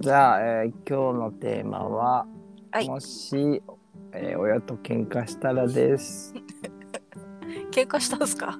[0.00, 2.26] じゃあ、えー今日のテーマは、
[2.70, 3.62] はいもし、
[4.12, 6.32] えー親と喧嘩したらです。
[7.72, 8.58] 喧嘩したんすか？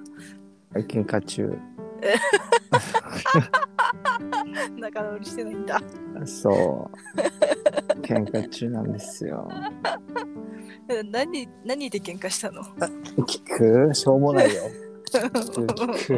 [0.73, 1.57] 喧嘩中。
[4.79, 5.79] 仲直りしてないんだ。
[6.25, 6.89] そ
[7.95, 7.99] う。
[8.01, 9.47] 喧嘩中なんですよ。
[10.89, 12.63] え 何、何で喧嘩したの？
[12.63, 13.93] 聞く？
[13.93, 14.61] しょうもないよ。
[15.11, 16.13] 聞く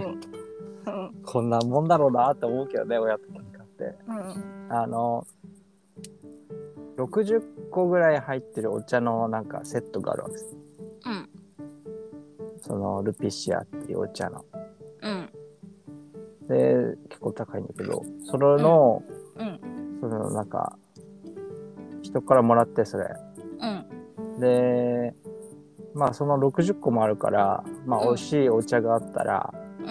[0.83, 3.95] うんこんなもんだろうなって思うけどね、親と喧嘩って。
[4.07, 5.27] うんあの、
[6.95, 10.57] 60個ぐらい入ってるお茶のなんかセットがあるわけです。
[11.05, 11.29] うん。
[12.61, 14.45] そのルピシアっていうお茶の。
[15.01, 15.29] うん。
[16.47, 19.03] で、結構高いんだけど、それの、
[19.35, 19.59] うん。
[19.99, 20.77] そのなんか、
[22.01, 23.09] 人からもらってそれ。
[23.59, 24.39] うん。
[24.39, 25.13] で、
[25.93, 28.07] まあその60個もあるから、まあうん。
[28.07, 29.85] 美味しいお茶があったら、うん。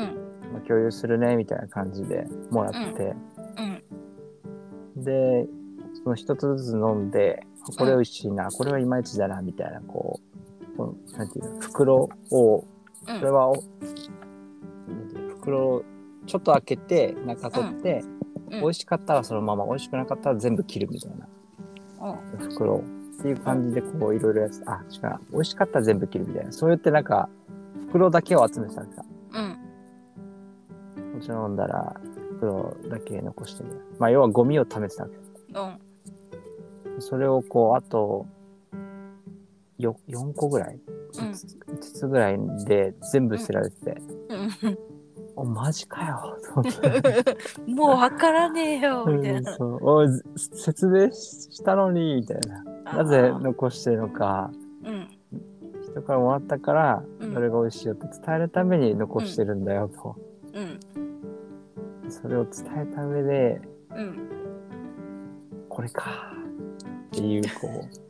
[0.55, 3.30] まあ、共有するねみたいな感じでもらって、うん
[5.05, 5.47] で、
[6.03, 10.21] その一つずつ飲んで、あこれ美味しいな、これはいまいちだな、みたいな、こ
[10.75, 12.67] う、このなんていうの、袋を、こ
[13.09, 13.21] うん。
[13.21, 13.53] れは
[15.31, 15.85] 袋を
[16.27, 18.05] ちょっと開けて、中取って、
[18.51, 18.61] うん。
[18.61, 21.29] 美味しかったらそのまま、美味しくなかったら全部切るみたいな。
[22.11, 22.39] うん。
[22.39, 22.79] 袋を。
[22.81, 26.53] っていう感じで、こう、いろいろやつ、あ、違う、美味しかったら全部切るみたいな。
[26.53, 27.29] そうやってなんか、
[27.89, 29.05] 袋だけを集めてたんですよ。
[29.35, 31.13] うん。
[31.15, 32.01] もちろん飲んだら、
[32.41, 33.85] 袋だけ残してみたいな。
[33.99, 35.17] まあ、要はゴミを貯めてたわけ。
[35.17, 35.91] うん
[37.03, 38.27] それをこう、あと、
[39.79, 40.79] よ、4個ぐらい、
[41.19, 44.03] うん5つ ?5 つぐらいで全部捨てられてて、
[44.65, 44.79] うん
[45.37, 47.73] お、マジかよ、と思って。
[47.73, 49.55] もうわからねえよみたいな。
[49.57, 52.65] そうお説明したのに、みたいな。
[53.03, 54.51] なぜ残してるのか、
[54.85, 55.09] うん
[55.83, 60.17] 人からもらったから、うんどれが美味しいよって伝えるために残してるんだよ、と。
[60.53, 60.81] うん
[62.23, 63.61] それを伝えた上で、
[63.97, 64.29] うん。
[65.69, 66.33] これか、
[67.09, 68.01] っていう、こう、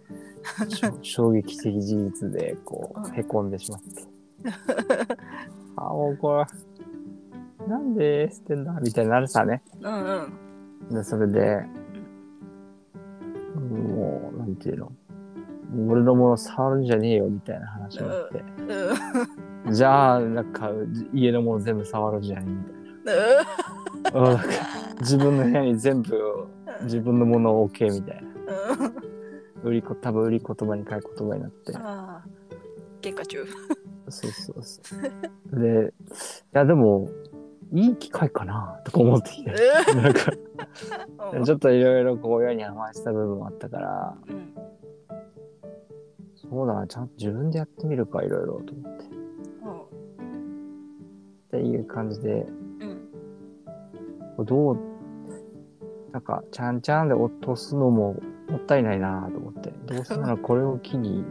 [1.02, 3.88] 衝撃的事実で、こうへこんでしまって。
[5.76, 6.44] あ、もうこ
[7.58, 8.78] れ、なんで捨てんだ？
[8.80, 9.62] みたいになるさね。
[9.80, 10.94] うんうん。
[10.94, 11.62] で、それで、
[13.54, 14.92] もう、なんていうの、
[15.88, 18.44] 俺のもの触るんじゃねえよ、みたいな話になって。
[19.66, 19.72] うん。
[19.72, 20.70] じゃあ、なんか、
[21.12, 22.64] 家のもの全部触るんじゃねえ、み
[23.04, 23.79] たいな。
[25.00, 26.46] 自分の部屋に全部、
[26.82, 28.28] 自分のものを置け、みたいな。
[28.86, 29.68] うん。
[29.68, 31.76] 売りこ、多分売り言葉に変え言葉になって。
[31.76, 32.28] ああ。
[33.00, 33.44] 喧嘩中。
[34.08, 34.80] そうそうそ
[35.52, 35.60] う。
[35.60, 35.92] で、い
[36.52, 37.10] や、でも、
[37.72, 39.54] いい機会かな、とか思ってきて。
[39.94, 40.32] なんか、
[41.32, 41.44] うん。
[41.44, 44.54] ちょっといろいろこう親に甘えした部分もあったから、うん。
[46.34, 49.10] そうだな、ちゃんと自分でやってみるか、いろいろと思って。
[51.50, 52.46] っていう感じで、
[54.44, 54.78] どう、
[56.12, 58.16] なんか、ちゃんちゃんで落とすのも
[58.48, 61.24] もったいないなと思って、どうせならこれを機に、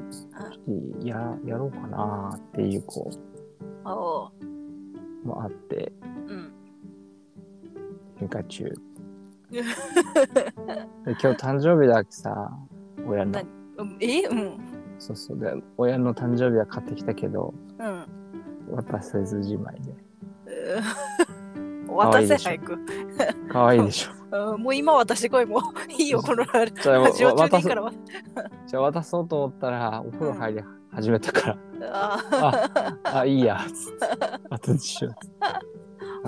[1.01, 3.11] や、やろうかなっていう、こ
[3.85, 4.31] おう
[5.23, 5.91] う、もあって、
[6.27, 6.53] うん
[8.19, 8.73] 喧嘩中。
[9.49, 9.61] で
[11.05, 12.51] 今日誕生日だけさ、
[13.07, 13.41] 親のな。
[13.77, 14.27] うんえ？
[14.27, 14.57] うん
[14.99, 15.39] そうそう。
[15.39, 18.05] で、親の誕生日は買ってきたけど、うん
[18.75, 19.91] 渡せずじまいで。
[19.91, 19.95] う
[21.28, 21.28] ん
[21.95, 22.77] 渡せ早く。
[23.49, 24.11] かわいいでしょ。
[24.53, 25.61] うんもう今渡してこいもう
[25.91, 26.67] いいよこのラ
[27.11, 27.33] ジオ。
[27.33, 27.81] 中でいいから。
[27.81, 27.91] わ
[28.67, 30.61] じゃあ渡そうと思ったら、お風呂入り
[30.91, 31.57] 始めたから、
[31.91, 33.99] あ あ、いいや、つって。
[34.49, 35.15] 後にしよ。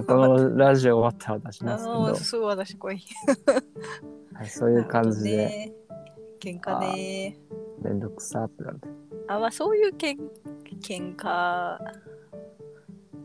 [0.08, 2.00] このラジオ終わったら渡しあますけど。
[2.08, 2.98] の、すぐ渡してこい。
[4.34, 5.74] はい、そういう感じで、ね
[6.40, 7.38] 喧嘩ね。
[7.84, 8.88] めんどくさってなって。
[9.28, 10.18] あまあそういうけん
[10.82, 11.80] 喧嘩は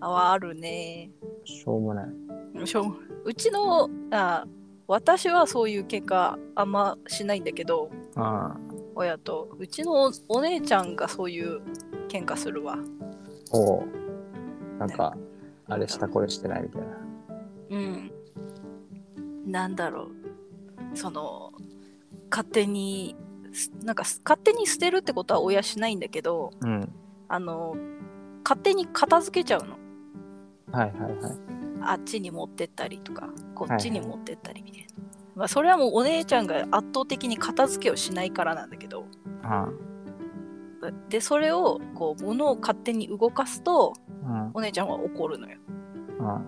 [0.01, 1.11] あるね。
[1.45, 2.26] しょうもない。
[2.65, 3.35] しょう。
[3.35, 4.47] ちのあ
[4.87, 8.61] 私はそういう喧嘩あんましないんだけどああ、
[8.95, 9.49] 親と。
[9.59, 11.61] うちのお姉ちゃんがそういう
[12.09, 12.79] 喧嘩するわ。
[13.53, 13.87] おう。
[14.79, 15.17] なんか、
[15.69, 16.89] あれしたこれしてないみたいな。
[17.71, 18.13] うん。
[19.47, 20.97] なんだろう。
[20.97, 21.53] その
[22.31, 23.17] 勝手に
[23.53, 26.93] すなんかす勝手に捨てるってことは親しないんだけどうん。
[27.29, 27.77] あの
[28.45, 29.77] 勝手に片付けちゃうの。
[30.73, 31.56] はいはいはい。
[31.91, 34.87] あっちに持ってったりとかこっちに持ってったりみたいな、
[35.35, 39.07] まあそれはもうお姉ちゃんが圧倒的に片付けをしないからなんだけど。
[39.43, 39.69] あ
[41.09, 43.95] でそれをこう物を勝手に動かすと
[44.25, 45.59] あ、お姉ちゃんは怒るのよ。
[46.21, 46.43] うん、あ。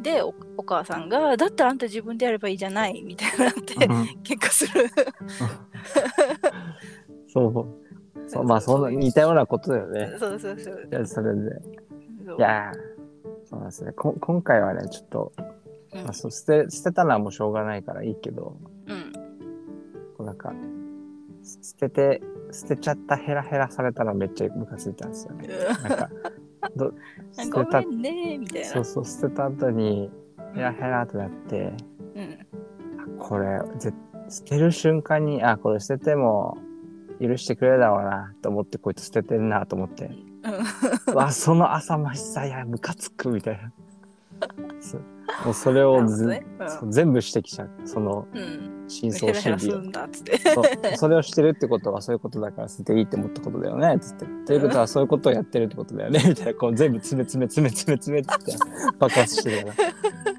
[0.00, 3.78] でおお母さんが「だったらあんた自分でやればいいじゃない」みたいになってあ。
[4.22, 4.88] 喧嘩する。
[7.28, 7.66] そう。
[8.28, 8.44] そう。
[8.44, 10.14] まあ、そんな似たようなことだよね。
[10.18, 11.06] そうそうそう。
[11.06, 11.50] それで。
[12.26, 12.36] そう。
[12.38, 12.91] いやー
[13.52, 13.92] そうなんですね。
[13.92, 15.32] こ今回はね、ちょっと、
[15.92, 18.56] うんまあ、そう捨て捨てたのはもうしょうがないからいいけど、
[18.86, 20.52] うか、
[21.42, 25.48] 捨てて、捨てちゃったヘラヘラされたらめっちゃムカついたんですよね。
[25.82, 26.10] なんか、
[26.76, 26.92] ど
[27.32, 28.68] 捨てたねみたいな。
[28.68, 30.10] そうそう、捨てた後に
[30.54, 31.72] ヘラヘラってなって、
[32.14, 32.38] うん。
[33.00, 33.92] あこれ、ぜ
[34.28, 36.58] 捨てる瞬間に、あ、これ捨てても
[37.20, 40.10] 許してくれるだろうなと思って、こいつ捨ててんなと思って、
[41.08, 41.14] うん。
[41.14, 43.72] わ、その浅ましさや、ムカつくみたいな。
[45.44, 47.70] もうそれをねそう全部指摘しちゃう。
[47.84, 48.84] そのうん。
[48.88, 49.82] 真相心理を。
[49.82, 54.26] そうそれをしてるってことはそういうことだから捨てていいって思ったことだよねつって。
[54.46, 59.82] ということはそういうことをやってるってことだよね みたいなこう全部詰め詰め詰め詰め詰めって爆発してるか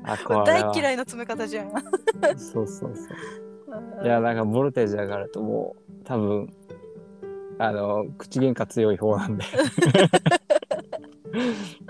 [0.04, 0.14] ら。
[0.14, 1.72] あこれは大嫌いな詰め方じゃん。
[2.38, 3.06] そうそうそ
[4.02, 4.06] う。
[4.06, 6.54] いやなんかボルテージ上がるともう多分
[7.60, 9.46] あの口喧嘩強い方なんで。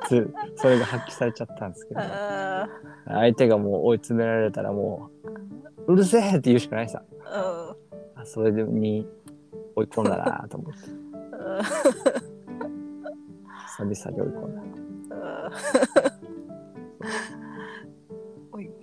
[0.07, 2.69] つそれが発揮されちゃったんですけどあ
[3.05, 5.09] 相手がもう追い詰められたらも
[5.87, 7.03] ううるせえって言うしかないさ。
[7.09, 8.21] ーうん。
[8.21, 9.05] あそれに
[9.75, 10.79] 追い込んだなと思って。
[13.77, 14.63] 久々に追い込んだ。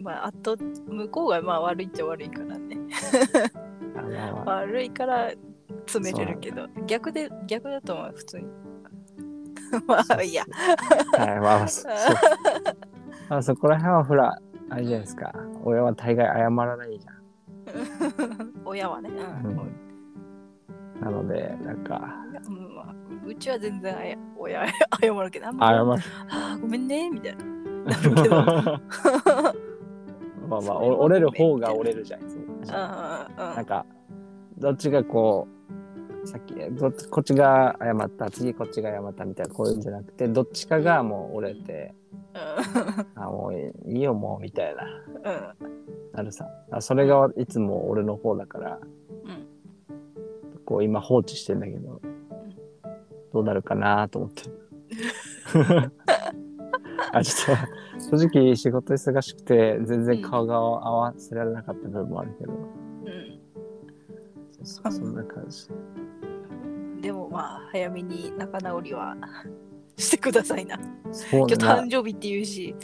[0.02, 2.78] まあ、あと向こうがまあ悪いっちゃ悪いからね。
[4.46, 5.30] 悪いから
[5.92, 8.46] 詰めれるけど逆で逆だと思う普通に。
[9.86, 10.44] まあいいや。
[11.16, 11.88] はいまあそ
[13.28, 14.38] あそこら辺はほら
[14.70, 15.32] あれじゃないですか。
[15.64, 17.20] 俺は大概謝らないじゃん。
[18.64, 19.50] 親はね、うん。
[19.50, 19.56] うん。
[21.00, 22.16] なのでなんか。
[22.48, 22.94] うんまあ、
[23.26, 24.66] うちは全然あや親
[25.00, 25.80] 謝るけどあんま謝る。
[26.30, 27.44] あーごめんねみたいな。
[27.84, 28.36] なるけど。
[30.48, 33.86] まあまあお折れる方が折れるじゃんいつもあーなんか
[34.58, 35.59] どっちがこう
[36.24, 41.94] さっきどっちこっちが謝った次こっちが謝ったみたいなこういうんじゃなくてどっちかがもう折れて
[43.14, 44.84] あもういいよもうみたいな。
[45.24, 45.34] う
[45.64, 45.66] ん。
[45.66, 45.80] うん
[46.12, 46.46] なるさ。
[46.70, 48.78] あそれがいつも俺の方だから
[49.24, 49.46] うん
[50.64, 52.00] こう今放置してんだけど
[53.32, 54.42] どうなるかなと思って。
[57.12, 57.58] あちょっ
[58.10, 62.52] と正直仕事忙しくて全然顔が合わせられなかった部分もあるけど、
[64.60, 64.92] うん。
[64.92, 65.68] そんな感じ。
[67.02, 69.16] でもまあ早めに仲直りは
[69.96, 70.78] してくださいな。
[71.32, 72.74] 今日な誕生日っていうし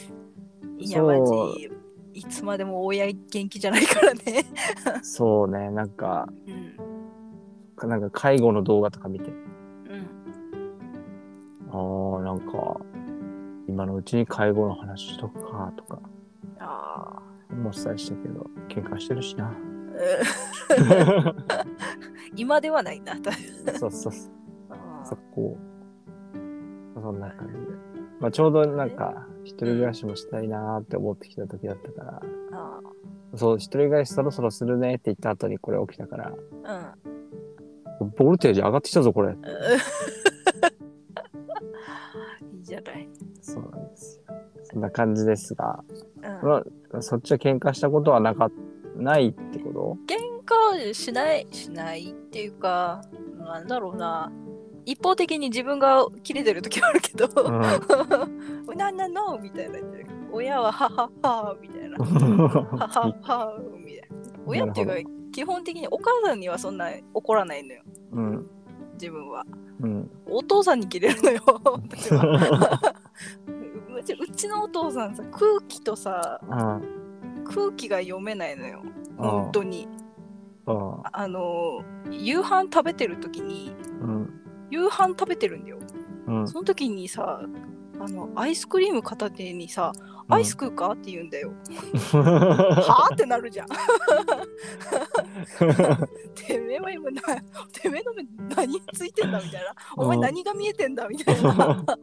[0.79, 1.71] いやマジ
[2.15, 4.45] いつまでも親元気じゃないからね。
[5.03, 7.89] そうねなんかうん。
[7.89, 9.31] なんか介護の動画とか見て。
[9.31, 10.09] うん。
[11.71, 12.81] ああなんか
[13.69, 16.01] 今のうちに介護の話しとくかとか。
[16.59, 19.53] ああ思ってたりしたけど喧嘩してるしな
[22.37, 23.15] 今ではないな。
[23.79, 24.33] そうそうそう。
[24.71, 25.57] あそこ
[26.95, 27.61] そんな感じで、
[28.21, 32.23] まあ、ちょうどなんか一人暮らしもしたいなーって思ってきた時だったから。
[32.53, 32.81] あ
[33.35, 36.33] そう一人暮らしそろそろするねって言った後にこれ起きたから。
[38.01, 38.11] うん。
[38.17, 39.35] ボルテージ上がってきたぞこれ。
[42.53, 43.09] いいじゃない。
[43.41, 44.25] そうなんですよ。
[44.65, 45.83] そんな感じですが、
[46.43, 46.63] うん、ま
[46.93, 48.51] あ、そっちは喧嘩したことはなか
[48.97, 53.03] ないってこ喧嘩しない、しないっていうか、
[53.39, 54.31] なんだろうな。
[54.85, 57.61] 一方的に自分が切れてる時はあるけど、と、うん、
[58.79, 59.39] なんなの？
[59.39, 59.81] みたいな。
[60.31, 61.99] 親ははははみたいな。
[61.99, 64.03] はははみたいな。
[64.47, 65.01] 親っていうかな、
[65.33, 67.83] 基本的にお母さんにはそんな怒らないのよ。
[68.13, 68.47] うん
[68.93, 69.45] 自分は。
[69.81, 71.43] うんお父さんに切れるのよ。
[73.99, 76.81] うちうちのお父さんさ、空気とさ、あ
[77.47, 78.83] 空気が読めないのよ。
[79.19, 79.89] あ本当に。
[80.67, 84.33] ああの、夕飯食べてる時に、うん
[84.69, 85.79] 夕飯食べてるんだよ。
[86.27, 87.41] うんその時にさ、
[88.01, 89.93] あの、アイスクリーム片手にさ、
[90.29, 91.53] アイス食うかって言うんだよ。
[92.13, 93.69] はあってなるじゃん。
[96.35, 97.23] てめえは今な、
[97.73, 98.25] てめえの目
[98.57, 99.73] 何ついてんだみたいな。
[99.97, 101.85] お前うん何が見えてんだみたいな。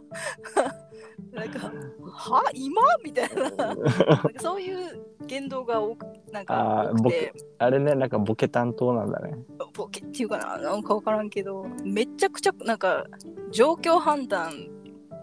[1.32, 1.72] なんか、
[2.12, 2.44] は？
[2.54, 2.82] 今？
[3.04, 3.76] みたいな。
[4.40, 9.38] そういう言動が多くなんか多くて、あれねなんかボケ担当なんだね。
[9.74, 13.06] ボケっていうかな、なんかわからんけど、めちゃくちゃなんか
[13.52, 14.52] 状況判断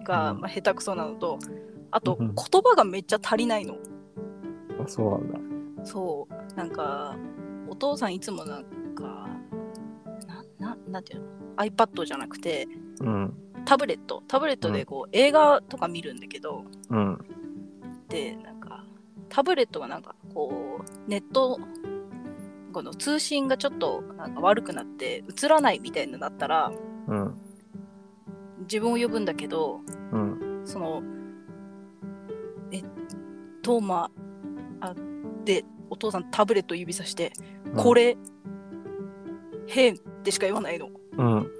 [0.04, 0.40] が、うん。
[0.40, 1.38] まあ、下手くそなのと、
[1.90, 2.35] あとうん。
[2.35, 3.76] 言葉がめっちゃ足りないの。
[4.83, 5.38] あそうなんだ。
[5.85, 7.16] そう、なんか、
[7.69, 8.64] お父さんいつもなん
[8.95, 9.28] か、
[10.59, 11.26] な、ななんていうの
[11.57, 12.66] ?iPad じゃなくて、
[13.00, 17.19] うんタブレット、タブレットでこう、映画とか見るんだけど、うん。
[18.09, 18.85] で、なんか、
[19.29, 21.59] タブレットがなんかこう、ネット、
[22.73, 26.73] この通信がちょっとなんか悪くなって映らないみたいになったら
[27.09, 27.35] うん。
[28.61, 29.81] 自分を呼ぶんだけど
[30.12, 30.62] うん。
[30.64, 31.02] その
[32.71, 32.83] え
[33.62, 34.11] トーマ
[34.81, 34.95] あ
[35.45, 37.33] でお父さんタブレット指さして、
[37.67, 37.75] うん。
[37.75, 38.17] これ
[39.67, 40.88] 変ってしか言わないの。
[41.19, 41.50] うん。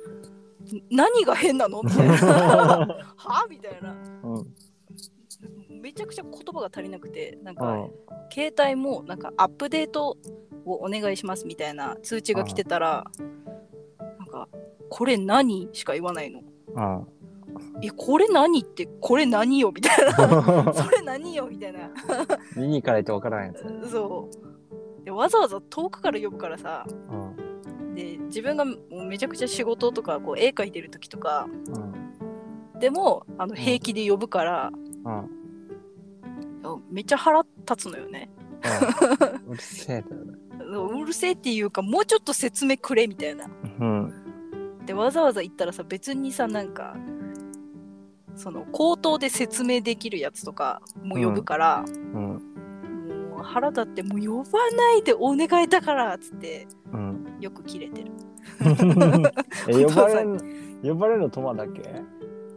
[0.91, 1.83] 何が変なの？
[1.83, 2.17] みたいな。
[3.17, 3.47] は？
[3.49, 3.95] みたいな。
[4.23, 4.47] うん。
[5.81, 7.91] めちゃくちゃ言葉が足りなくて、なんか、うん。
[8.33, 10.17] 携帯もなんかアップデート
[10.65, 13.05] をお願いしますみたいな通知が来てたら、
[14.19, 14.49] なんか、
[14.89, 16.43] これ何しか言わないの。
[16.75, 17.07] うん。
[17.83, 20.73] え、これ何って、これ何よみたいな。
[20.75, 21.91] それ何よみたいな。
[22.57, 23.91] 見に行かないとわからんやつ。
[23.91, 25.05] そう。
[25.05, 27.37] でわざわざ遠くから呼ぶからさ、うん。
[28.31, 32.79] で自分がめちゃくちゃ仕事とかこう絵描いてる時とかうん。
[32.79, 34.71] でもあの平気で呼ぶから、
[35.05, 35.31] うん。
[36.91, 38.31] めっちゃ腹立つのよね。
[39.47, 39.53] うん。
[39.53, 40.35] うるせえだよね。
[41.03, 43.47] うるせえっていうかもうちょっと説明くれみたいな。
[43.81, 44.15] うん。
[44.87, 46.97] でわざわざ言ったらさ別にさなんか
[48.35, 52.23] その口頭で説明できるやつとかも呼ぶから、うん。
[52.25, 52.41] も
[53.41, 57.37] う腹立ってもう呼ばないでお願いだからっつってうん。
[57.41, 58.11] よく切れてる。
[59.69, 61.81] え、呼ばれん、呼ばれるのトマだけ？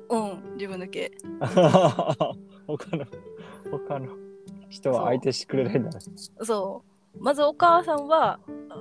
[0.10, 1.12] うん自分だけ。
[1.40, 2.36] 他
[2.96, 3.06] の、
[3.72, 4.08] 他の
[4.70, 6.00] 人は相手してくれないんだね。
[6.42, 6.84] そ
[7.20, 7.24] う。
[7.24, 8.76] まずお母さんはあ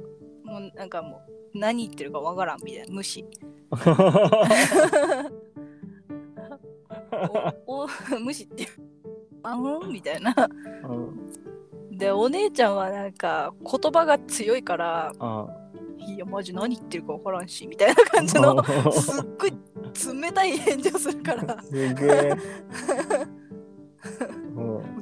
[0.44, 1.20] もうなんかも
[1.54, 3.24] う何言ってるかわからんみたいな無視。
[7.66, 7.88] おお
[8.20, 8.66] 無視って。
[9.42, 10.34] あうんみたいな。
[10.88, 11.11] うん。
[12.02, 15.46] でお姉ちゃんはなんか言葉が強いからあ
[15.98, 18.60] いやマジ何言ってるかわからんしみたいな感じの
[18.92, 19.52] すっごい
[20.20, 21.62] 冷たい返事をするから。
[21.62, 22.34] すげえ。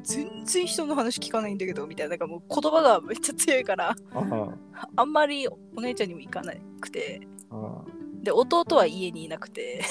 [0.03, 4.49] 全然人の話聞かないんだけどみたいななんかもう言葉がめっちゃ強いからあ
[4.97, 5.05] あ。
[5.05, 6.53] んまりお姉ちゃんにも行かな
[6.83, 7.23] くて。
[7.51, 7.83] あ。
[8.23, 9.83] で弟は家にいなくて。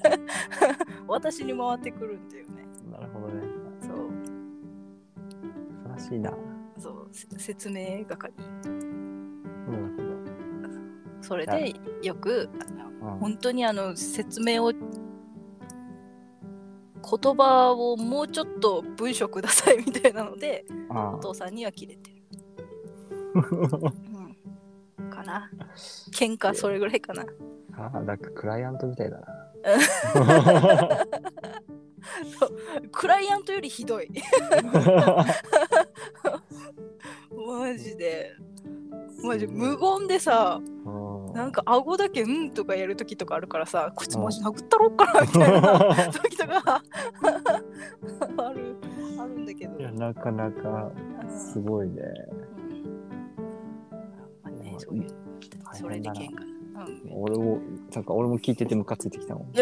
[1.06, 2.64] 私に回ってくるんだよね。
[2.90, 3.49] なるほどね。
[6.00, 6.32] しいな。
[6.78, 8.46] そうせ説明係な
[10.68, 10.80] る
[11.20, 13.16] それでよくあのほど。
[13.18, 14.82] 本当にあの説明を言
[17.34, 20.98] 葉をもうちょっと文章くださいみたいなのでうん。
[20.98, 22.16] あお父さんには切れてる、
[24.98, 25.50] うん、かな
[26.12, 27.24] 喧嘩それぐらいかな
[27.74, 27.90] あ。
[27.94, 29.26] あなんかクライアントみたいだな。
[32.92, 34.08] クライアントよりひどい。
[37.32, 38.32] マジで。
[39.22, 40.90] マジ無言でさう
[41.30, 41.32] ん。
[41.34, 46.82] なんか顎だけ「うん」とかやるときとかあるからさこいつマジ殴ったろうかなみたいな時とか
[48.38, 48.76] ある
[49.20, 49.78] あるんだけど。
[49.78, 50.90] いや、なかなか
[51.28, 52.02] すごいね。
[54.78, 55.06] そういう
[55.74, 56.44] それで喧嘩。
[56.44, 56.60] うん
[57.12, 57.58] 俺も、
[57.94, 59.52] なんか俺も聞いててムカついてきたもん。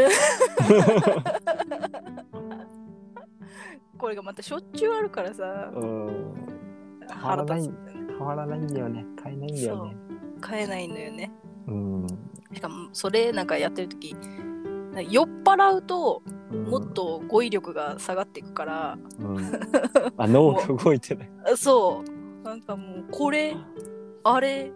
[3.99, 6.35] これがまたしょっちゅうあるからさうん。
[7.09, 9.05] 腹立つんだよね変わらないんだよね。
[9.23, 9.97] 変えないんだよね。
[10.41, 11.33] 買えないのよね
[11.67, 12.07] うん。
[12.55, 14.17] しかもそれなんかやってる時
[15.11, 16.93] 酔っ払うとうんもっ。
[16.93, 19.39] と語彙力が下がっていくから、うん。
[20.17, 21.31] あ、脳が動いてない。
[21.53, 22.03] あ そ
[22.43, 23.55] うなんかもうこれ
[24.25, 24.73] あれ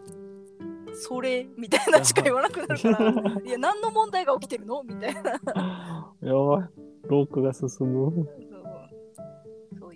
[0.95, 4.83] それみたいなしか言わなくなるから いや何の問題が起きてるの？
[4.83, 5.21] みたいな
[6.21, 6.69] やばい。
[7.09, 8.29] 老化が進む。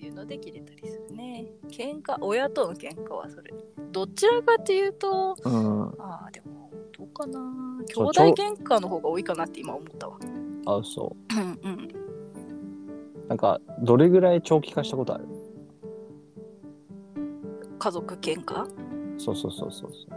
[0.06, 1.46] いうので切れたりするね。
[1.68, 3.52] 喧嘩親との喧嘩はそれ。
[3.92, 5.82] どちらかっていうとうん。
[5.98, 7.40] ああでもどうかな。
[7.86, 10.18] 兄弟喧嘩の方が多いかなって今思ったわ。
[10.66, 11.34] あ、そう。
[11.34, 11.84] んうん。
[11.84, 11.88] う。
[13.28, 15.26] なんか、どれぐらい長期化したことある？
[17.78, 18.66] 家族喧嘩？
[19.18, 20.10] そうそうそうそうそう。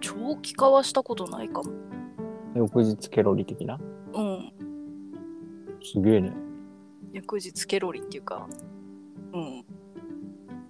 [0.00, 1.72] 長期化はしたことないかも。
[2.54, 3.78] 翌日ケロリ的な？
[4.14, 4.52] うん。
[5.82, 6.32] すげえね。
[7.12, 8.71] 翌日ケロリっていうかうん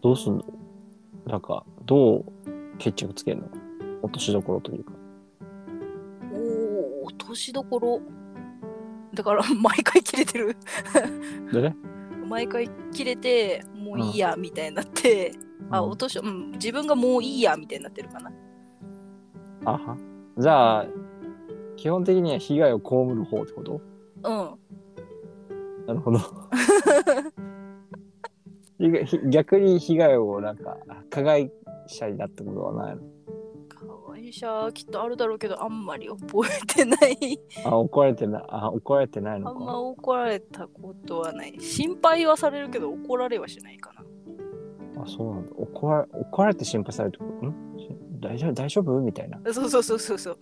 [0.02, 0.44] どうすんの？
[1.26, 2.24] なんか、どう
[2.78, 3.48] 決着つけるの？
[4.02, 4.92] 落としどころというか。
[6.32, 6.36] お
[7.04, 8.00] お落としどころ？
[9.14, 10.56] だから 毎回切れてる。
[11.52, 11.76] でね。
[12.28, 15.32] 毎回切れてもういいやみたいになって、
[15.70, 15.90] あうん。
[15.90, 18.32] 落としうん自分がもういいやみたいになってるかな。
[19.66, 19.96] あは。
[20.38, 20.86] じゃあ、
[21.76, 23.80] 基本的には被害を被る方ってこと？
[24.24, 25.86] うん。
[25.86, 26.18] なるほど。
[29.30, 30.76] 逆に被害をなんか、
[31.10, 31.50] 加害
[31.86, 33.02] 者になったことはないの？
[33.68, 37.40] かわい者きっとあるだろうけどあんまり覚えてない。
[37.64, 38.44] あ、怒られてない。
[38.48, 39.78] あ、怒られてないあんまのか。
[39.78, 41.58] 怒られたことはない。
[41.60, 45.02] 心配はされるけど怒られはしないかな。
[45.02, 45.52] あ、そうなんだ。
[45.56, 47.46] 怒ら怒られて心配されるってこと？
[47.46, 47.54] ん？
[48.20, 49.00] 大丈夫大丈夫？
[49.00, 49.40] みたいな。
[49.52, 50.38] そうそうそうそうそう、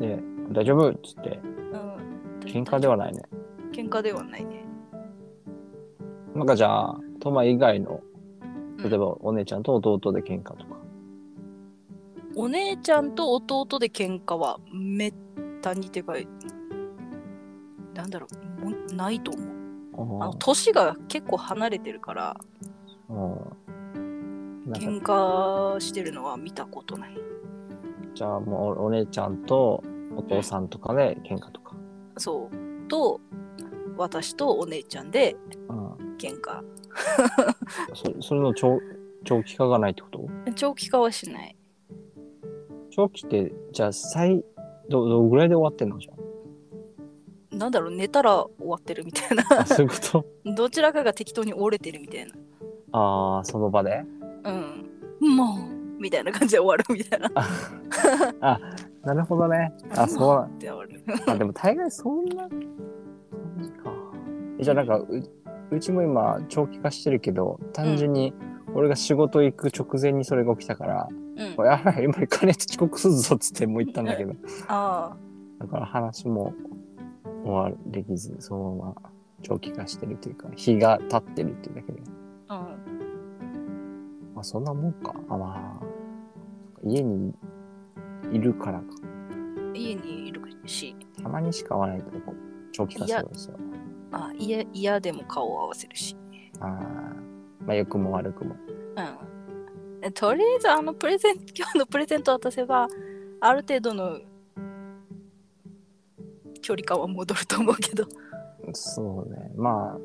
[0.00, 0.18] で、
[0.52, 0.90] 大丈夫？
[0.90, 1.40] っつって、
[1.72, 3.22] うん、喧嘩ではないね。
[3.72, 4.66] 喧嘩ではないね。
[6.34, 8.14] なんかじゃあ、トマ以外の、うん
[8.84, 10.76] 例えばお姉ちゃんと弟で喧嘩とか。
[12.36, 15.14] お姉ちゃんと弟で喧嘩はめっ
[15.62, 16.14] たにっていうか
[17.94, 18.26] なんだろ
[18.90, 22.36] うないと思うあの年が結構離れてるから
[23.08, 27.16] 喧嘩してるのは見たことない
[28.14, 29.82] じゃあもうおお姉ちゃんと
[30.16, 31.76] お父さんとかで喧嘩とか。
[32.18, 33.20] そうと
[33.96, 35.36] 私とお姉ちゃんで
[35.68, 35.84] うん。
[36.18, 36.62] 喧嘩
[37.94, 38.78] そそれの長
[39.24, 40.28] 長期化がないってこと？
[40.54, 41.56] 長期化はしない。
[42.90, 44.44] 長期って、じゃあ最、
[44.88, 46.12] ど、どのぐらいで終わってんのじゃ
[47.56, 49.44] なんだろう寝たら終わってるみたいな。
[49.50, 49.60] あ。
[49.60, 50.26] あ、そういうこと？
[50.54, 52.32] どちらかが適当に折れてるみたいな。
[52.92, 54.04] ああ、その場で？
[54.44, 55.36] うん。
[55.36, 55.44] も
[55.98, 57.30] うみたいな感じで終わるみたいな。
[59.02, 59.72] なるほどね。
[59.96, 61.04] あ、そうなで終わる。
[61.26, 63.92] あ、でも大概そんな、そんなか。
[64.58, 65.22] えじゃあなんかう、
[65.70, 68.32] うちも今長期化してるけど、単純に
[68.74, 74.34] 俺が仕事行く直前にそれが起きたから、うんやばい、今行かねえと遅刻するぞっつってもう行ったんだけど、
[74.68, 75.16] あ
[75.58, 76.54] だから話も
[77.44, 78.94] 終わできず、そのまま
[79.42, 82.02] 長期化してるというか、日が経ってるっていうだけで。
[82.48, 85.14] あうんまあそんなもんか。
[85.28, 85.86] あ、まあ、
[86.84, 87.34] 家に
[88.32, 88.84] いるからか。
[89.74, 92.04] 家にいるしたまにしか会わないと
[92.72, 93.58] 長期化するんですよ。
[94.14, 96.16] あ嫌嫌でも顔を合わせるし
[96.60, 96.68] ああ、
[97.64, 98.54] まあ良くも悪くも。
[98.96, 99.24] うん
[100.12, 102.88] とりあえずあのプレゼン今日のプレゼント渡せば
[103.40, 104.20] ある程度の
[106.64, 108.06] 距離感は戻ると思うけど、
[108.72, 109.50] そうね。
[109.54, 109.98] まあ、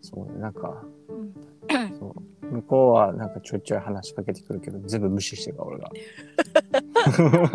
[0.00, 0.40] そうね。
[0.40, 2.46] なんか、うんそう。
[2.46, 5.90] 向こうはなんかちょいちょい話しかけてくるけど、全部無視してるから、俺が。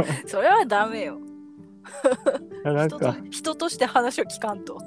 [0.28, 1.18] それはダメよ
[2.64, 4.80] なん人とか、人として話を聞かんと。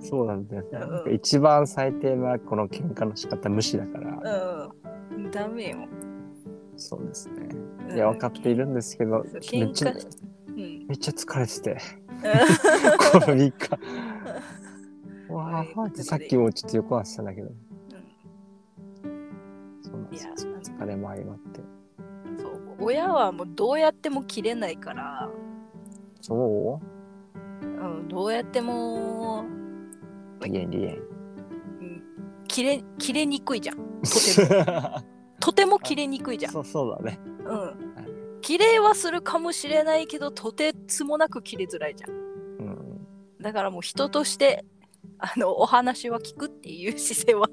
[0.00, 0.68] そうなんだよね。
[1.06, 1.14] うん。
[1.14, 4.70] 一番最低なこの喧嘩の仕方無視だから、
[5.10, 5.30] うん。
[5.30, 5.78] ダメよ、
[6.76, 7.48] そうですね。
[7.88, 7.96] うん。
[7.96, 10.08] いや、分かっているんですけど、め喧っちゃ、嘩
[10.48, 10.86] うん。
[10.88, 11.78] めっちゃ疲れてて、
[13.12, 13.78] この3日。
[15.32, 17.50] わあ、ってさっきもちょっと横はしたんだけど、
[19.82, 20.50] そうなんですよ。
[20.50, 21.60] いや疲れも相まって。
[22.38, 22.60] そう。
[22.80, 25.30] 親はもうどうやっても切れないから、
[26.24, 26.80] そ
[27.62, 27.66] う？
[27.66, 29.44] ん、どうやっても、
[30.40, 30.96] う離縁離縁。
[30.96, 32.02] うん、
[32.48, 35.02] 切れ切れにくいじゃん とても
[35.38, 37.20] とても切れにくいじゃん、そうそうだね。
[37.44, 42.14] うん、切れはするかもしれないけどとてつもなく切れづらいじゃんう
[42.70, 43.06] ん。
[43.42, 44.64] だからもう人として
[45.18, 47.50] あのお話は聞くっていう姿勢は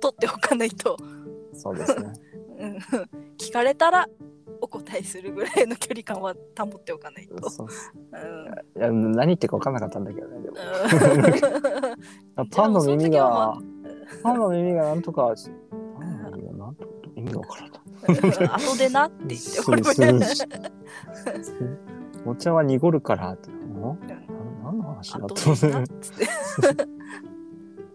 [0.00, 0.96] 取っておかないと、
[1.52, 2.12] そうですね。
[2.58, 2.76] うん、
[3.38, 4.08] 聞かれたら
[4.70, 7.48] お答えするぐらいの距離感は保っておかないと。
[7.50, 10.40] そううんいや何言ってるか分かんなかったんだけどね。
[10.42, 10.56] でも
[12.50, 13.58] パンの耳がま、
[14.22, 15.34] パンの耳がなんとか、
[15.98, 17.68] パンの耳がなんとか意味が分からん
[18.54, 20.70] 後でなって言ってす俺もするした。
[22.26, 23.50] お茶は濁るからって。
[24.62, 25.96] 何の話だ後と思って。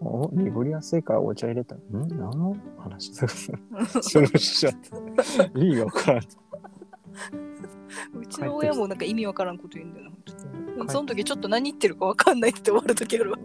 [0.00, 1.74] お濁りやすいからお茶入れた。
[1.76, 1.80] ん？
[1.90, 5.58] 何の話だスルーしちゃって。
[5.58, 6.22] 意味が分からん。
[8.14, 10.10] うちの親もなんか意味わからんこと言うんだよ
[10.76, 13.38] なその時ちょっと何言ってるかわかんないって終わる時あるわ。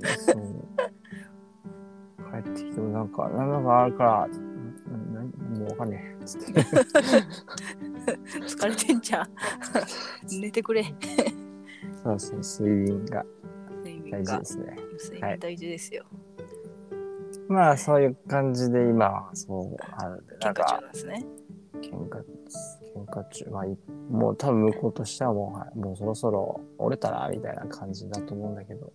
[2.32, 6.26] 帰ってきてもなんか、なんかあるから、もう分かんねえ。
[6.26, 6.54] つって。
[8.48, 9.30] 疲れてんじゃん。
[10.42, 10.84] 寝てくれ。
[12.04, 13.26] そうそう、睡眠が。
[14.12, 14.76] 大事がですね。
[15.04, 16.06] 睡眠大事ですよ、
[17.48, 21.26] まあ、そういう感じで今はそうあるんで、なん喧嘩中か、なんですね。
[21.82, 22.24] 喧嘩、
[23.06, 23.78] 喧嘩中、まあ、い
[24.10, 28.92] もう多分向こうとしてはもう、はいもうそろそろ折れたらみたいな感じだと思うんだけど、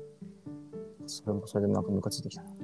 [1.06, 2.50] それもそれでもなんかムカついてきたな。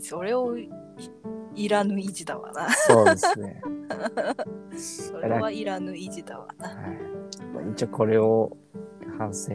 [0.00, 0.70] それをい
[1.54, 3.62] いらぬ意地だわなそうですね。
[4.76, 6.76] それはいらぬ意地だわなはい
[7.54, 8.56] まあ、一応これを
[9.18, 9.52] 反省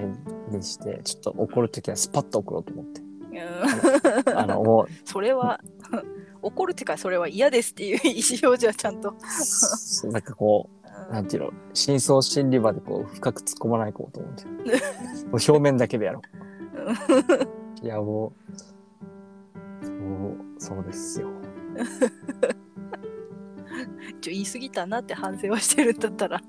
[0.49, 3.01] にして、ちょっと怒るときはスパッと怒ろうと思って。
[3.01, 3.07] うん
[4.37, 5.61] あの、もう、それは
[6.47, 10.69] 怒るっていうかそれは嫌ですっていう意思表示はちゃんと、そうなんかこ
[11.09, 14.45] う、なんていうの、深層心理場でこう、深く突っ込まないこうと思って。
[14.45, 16.21] もう表面だけでやろ
[17.81, 17.85] う。
[17.85, 18.33] いや、も
[19.81, 21.29] う、そう、そうですよ。
[24.21, 26.41] ちょ言い過ぎたなって反省はしてるんだったら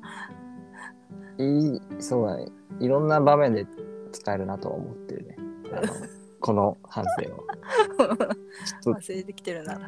[1.38, 2.46] いい、そうだね。
[2.80, 3.66] いろんな場面で
[4.12, 5.36] 使えるなとは思ってるね。
[5.72, 5.92] あの
[6.40, 7.40] この反省は。
[8.82, 9.80] ちょっと忘れてきてるな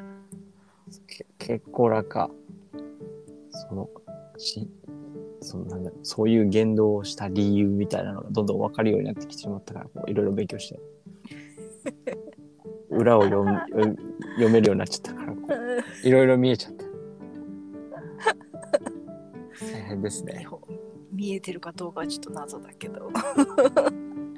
[1.38, 2.30] 結構なんか、
[3.50, 3.88] その、
[4.36, 4.68] し、
[5.40, 10.80] そのなんだそういう言動をした理由みたいなのがどんどん分かるようになってきてしまったから、いろいろ勉強して。
[12.90, 13.58] 裏を読む、
[14.34, 15.34] 読めるようになっちゃったから、
[16.02, 16.84] いろいろ見えちゃった。
[19.72, 20.44] 大変ですね。
[21.12, 23.10] 見えてるかどうかはちょっと謎だけど。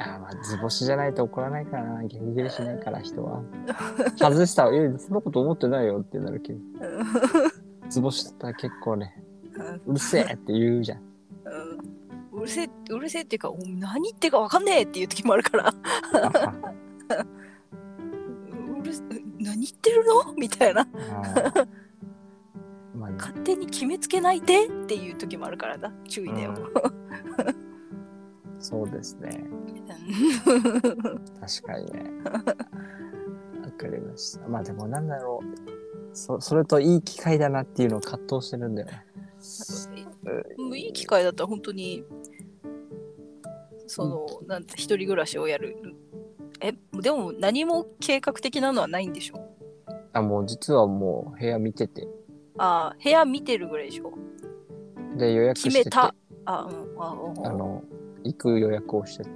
[0.03, 2.03] あまあ図星じゃないと怒らないからな。
[2.05, 3.43] ゲリゲリしないから人は。
[4.19, 6.61] 外したら、いや、そんなこと思ってないよってなるけど。
[7.89, 9.23] 図星だったら結構ね、
[9.87, 10.99] うるせえって言うじゃん。
[12.33, 15.75] うん、うるせえ、うるせえっていうか、お何言ってるかわかんねえっていう時もあるから。
[18.81, 19.03] うるせ
[19.39, 20.33] 何言ってるの？
[20.37, 20.87] みたいな。
[22.95, 25.93] まあ、勝手に決めつけないでっていう時もあるからな。
[26.09, 26.55] 注意だよ。
[28.63, 29.45] そうですね。
[31.41, 32.11] 確かにね。
[33.61, 34.49] わかりました。
[34.49, 35.47] まあでもなんだろう。
[36.15, 39.05] そそれといい機会だなっていうのを葛藤してるんだよね。
[40.59, 42.05] うん、いい機会だったら本当に、
[43.87, 45.77] その、なんて、一人暮らしをやる。
[46.61, 49.41] え、でも何も計画的なのはないんでしょ？
[50.13, 52.07] あ、もう実はもう部屋見てて。
[52.59, 54.13] あ部屋見てるぐらいでしょ？
[55.17, 55.77] で、予約してて。
[55.85, 56.15] 決めた。
[56.45, 57.03] あ、うん。
[57.03, 57.83] あ、うん、あの、
[58.25, 59.31] 行く予約をしてて。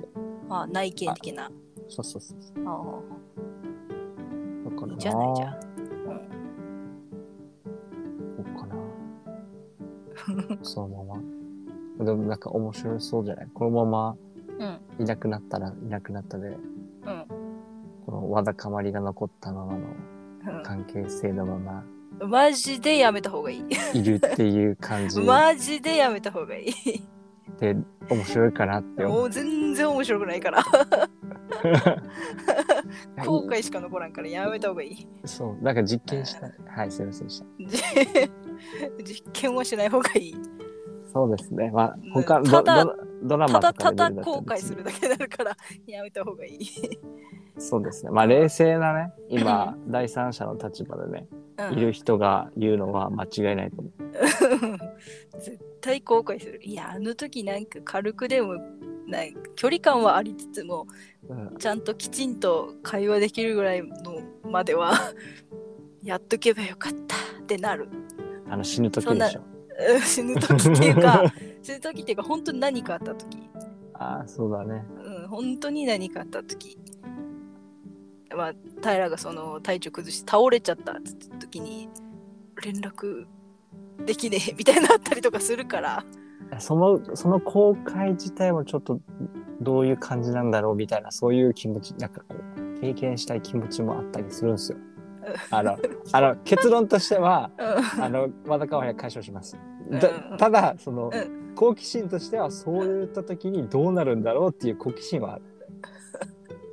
[0.49, 1.51] あ、内見的な。
[1.88, 2.38] そうそうそう。
[2.66, 3.01] あ
[4.71, 5.61] だからいいじゃないじゃん。
[8.37, 10.57] そうかな。
[10.62, 12.05] そのまま。
[12.05, 13.49] でもなんか面白そうじゃない？
[13.55, 14.16] このまま
[14.59, 14.79] うん。
[15.03, 16.59] いなくなったらいなくなったで、うん。
[18.05, 21.85] このわだかまりが残ったままのうん関係性のまま
[22.24, 23.64] マジでやめた方がいい。
[23.94, 26.74] いるっていう感じマジでやめた方がいい。
[27.61, 27.76] で
[28.11, 29.20] 面白いかなって思う。
[29.20, 30.62] もう全然面白くないから。
[33.24, 35.09] 後悔しか残らんからやめた方がいい。
[35.24, 36.55] そう、なんか実験したい。
[36.66, 37.46] はい、すいませんでした。
[39.05, 40.37] 実験はしない方がいい。
[41.12, 41.70] そうですね。
[41.70, 46.66] まあうん、他ただドドドラたマとかだただたら後悔するだけになるから やめた方がいい。
[47.59, 48.11] そうですね。
[48.11, 53.92] まあ、冷静なね、今、第三者の立場でね、うんいる人が言うのは間違いないと思う。
[55.40, 56.61] 絶対後悔する。
[56.62, 58.57] いや、あの時なんか軽くでも、
[59.07, 60.87] なんか距離感はありつつも、
[61.29, 64.92] うん、ちゃんときちんと会話できるぐらいのまでは、
[66.05, 67.88] やっとけばよかったってなる。
[68.50, 69.56] あの死ぬ時でしょ。
[69.78, 73.38] うん死ぬ時っていうか、死ぬ時っていうか、 本当に何かあった時。
[73.94, 74.84] ああ、そうだね。
[75.04, 76.78] うん、本当に何かあった時。
[78.34, 81.88] まあ、平がその体調崩して倒れちゃったって言った時に、
[82.62, 83.26] 連絡
[84.04, 86.04] できねえみたいになったりとかするから。
[86.58, 89.00] その、その公開自体もちょっと
[89.60, 94.78] どういう感じなんだろうみたいな、そういう気持ち、なんかこう、経験したい気持ちもあったりするんですよ。
[95.50, 95.78] あの、
[96.12, 98.04] あの、結論としては、うん。
[98.04, 99.56] あの、まだかは解消します。
[99.90, 99.98] うん。
[99.98, 100.08] だ
[100.38, 105.42] ただ、その、う好奇心としては、そういった時にどうなるんだろうっていう好奇心はある。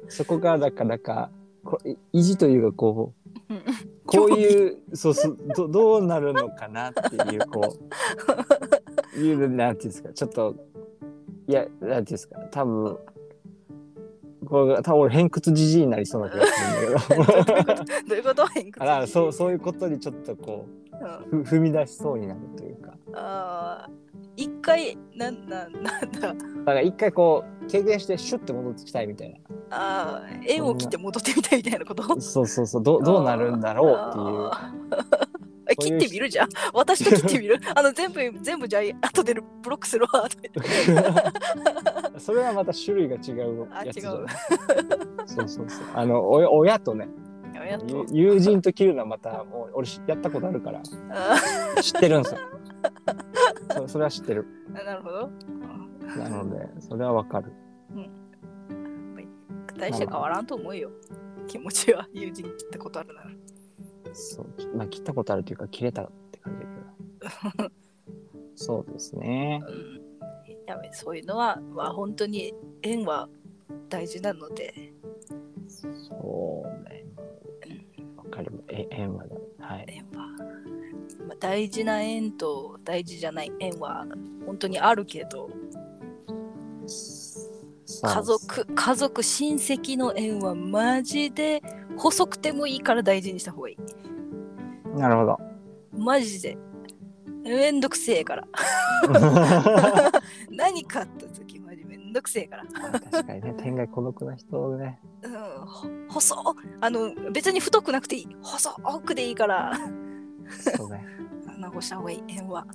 [0.10, 1.32] そこが、なかなか、
[2.12, 3.14] 意地というか、こ
[3.50, 3.64] う、うん。
[4.06, 7.78] こういう、そうそう、どどうなるのかなっていう、こ
[9.16, 10.56] う、 いう、なんていうんですか、ちょっと、
[11.48, 12.98] いや、なんていうんですか、多分、
[14.46, 16.62] これ多分俺偏屈じじいになりそうな気がす
[17.14, 17.76] るんだけど。
[18.10, 18.48] どういうこと？
[18.48, 20.66] 偏屈あらそうそういうことにちょっとこ
[21.32, 21.42] うん。
[21.42, 22.94] うふ踏み出しそうになるというか。
[23.16, 23.94] あー
[24.36, 26.20] 一回なんなんなんだ？
[26.22, 26.34] だ
[26.66, 32.16] から一回こう経験してシュッて戻ってきたいみたいあー縁を切って戻ってみたいみたいなこと？
[32.16, 34.74] なそうそうそうどうどうなるんだろうっていう。
[35.80, 36.50] 切ってみるじゃん？
[36.74, 37.60] 私と切ってみる？
[37.76, 40.28] あの全部全部じゃあ後でブロックするわ
[42.18, 44.28] それはまた種類が違うあやつじゃない違う。
[45.26, 45.86] そうそうそう。
[45.94, 47.08] あのお親とね。
[47.54, 48.06] やっと。
[48.12, 50.82] ゆ友人と切るのはまたもう俺しやったことあるから。
[51.10, 52.42] あ知ってるんですよ。
[53.76, 54.46] そそれは知ってる。
[54.70, 55.32] ーなるほど。
[56.18, 57.52] なのでそれはわかる。
[59.78, 60.92] 大して変わらんと思うよ。
[61.48, 63.30] 気持ちは友人切ったことあるなら。
[64.14, 64.78] そう。
[64.78, 67.70] まあ切ったことあるというか切れたって感じだけど。
[68.56, 69.62] そうですね。
[69.68, 70.03] うん
[70.66, 73.28] やめそういうのは、まあ、本当に縁は
[73.90, 74.94] 大事なので
[75.68, 77.06] そうね。
[78.16, 78.64] わかる。
[78.70, 79.36] え、縁はだ。
[79.60, 79.86] はい。
[79.88, 80.28] 縁は、
[81.28, 84.06] まあ、大事な縁と大事じゃない縁は
[84.46, 85.50] 本当にあるけど
[88.02, 91.62] 家族家族親戚の縁はマジで
[91.98, 95.40] 細くてもいいから大事にした方がいいなるほど。
[95.98, 96.58] マジで
[97.44, 98.48] めんどくせえから。
[100.50, 102.66] 何かあった時マジめんどくせえから。
[102.66, 105.00] 確かにね、天外孤独な人ね。
[105.24, 105.32] うん
[105.66, 108.28] ほ細あの別に太くなくていい。
[108.42, 109.74] 細くでいいから。
[110.76, 111.06] そうね。
[111.60, 112.66] 残した方がいい縁は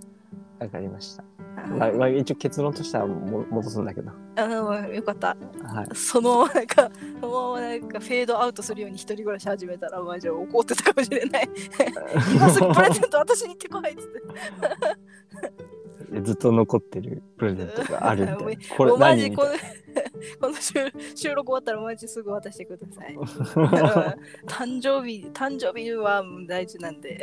[0.61, 1.25] わかりました。
[1.67, 4.11] うんまあまあ、一応結論としてはも戻すんだけど。
[4.37, 5.37] あのよかった。
[5.65, 5.97] はい。
[5.97, 6.91] そのままなんか、
[7.21, 11.49] そのままなんかフェードアウトするように一人暮らし始めたら、まあじゃあ怒ってたかもしれない。
[12.35, 15.79] 今すぐプレゼント私に行ってこいっつって。
[16.23, 18.65] ずっと残ってるプレゼントがあるみたいな。
[18.77, 19.51] これマジこの
[20.41, 20.75] この収
[21.15, 23.17] 収録終わったらマジすぐ渡してください。
[23.17, 24.17] な
[24.47, 27.21] 誕生日、誕生日は大事なんで、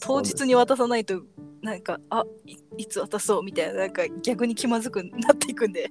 [0.00, 1.22] 当日に渡さないと、
[1.64, 5.90] なんか、あいいつ渡そうみたいな、なんか逆に気まずくなっていくんで、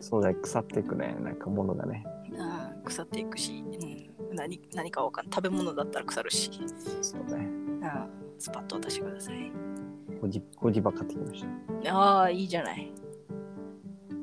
[0.00, 2.04] そうだよ、腐っていくね、なんかものがね。
[2.30, 3.64] うん腐っていくし、
[4.30, 5.24] うん、何何かわかん。
[5.26, 6.50] 食べ物だったら腐るし、
[7.00, 7.36] そうね。
[7.36, 7.82] うん、
[8.38, 9.50] スパッと渡してください。
[10.20, 11.44] ゴディゴディバ買ってきまし
[11.82, 11.94] た。
[11.94, 12.92] ああ、いいじゃない。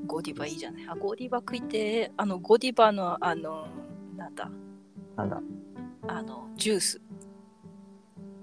[0.05, 0.87] ゴディバいいじゃない。
[0.87, 3.67] あ、ゴディバ食いて、あの、ゴディバの、あの、
[4.15, 4.51] なんだ、
[5.15, 5.41] なんだ？
[6.07, 7.01] あの、ジュース、